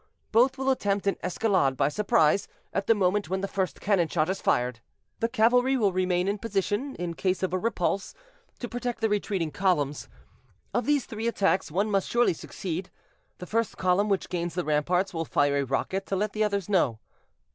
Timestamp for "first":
3.47-3.79, 13.45-13.77